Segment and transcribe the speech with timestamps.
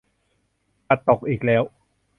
[0.87, 1.63] ปัดตกอีกแล้ว!